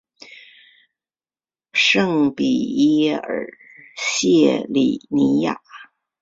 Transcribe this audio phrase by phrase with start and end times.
[1.73, 3.51] 圣皮耶尔
[3.95, 5.61] 谢里尼亚。